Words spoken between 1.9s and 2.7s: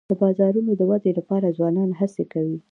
هڅي کوي.